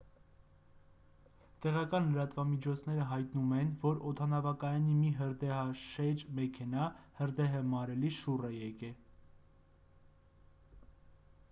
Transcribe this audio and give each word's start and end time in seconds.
տեղական 1.65 2.07
լրատվամիջոցները 2.13 3.05
հայտնում 3.11 3.53
են 3.57 3.69
որ 3.83 4.01
օդանավակայանի 4.13 4.97
մի 5.03 5.13
հրդեհաշեջ 5.21 6.25
մեքենա 6.41 6.89
հրդեհը 7.21 7.63
մարելիս 7.77 8.19
շուռ 8.25 8.49
է 8.53 8.53
եկել 8.59 8.99